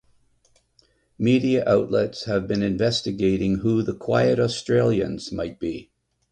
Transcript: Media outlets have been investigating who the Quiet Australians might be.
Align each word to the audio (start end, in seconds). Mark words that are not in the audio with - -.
Media 1.19 1.63
outlets 1.67 2.25
have 2.25 2.47
been 2.47 2.63
investigating 2.63 3.59
who 3.59 3.83
the 3.83 3.93
Quiet 3.93 4.39
Australians 4.39 5.31
might 5.31 5.59
be. 5.59 5.91